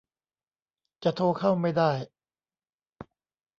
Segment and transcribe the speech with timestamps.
[1.03, 1.91] จะโทรเข้าไม่ได้